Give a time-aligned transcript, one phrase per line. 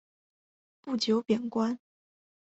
[0.81, 1.77] 不久贬官。